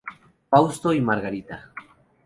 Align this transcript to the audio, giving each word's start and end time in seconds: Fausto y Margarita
Fausto 0.49 0.93
y 0.93 0.99
Margarita 0.99 1.71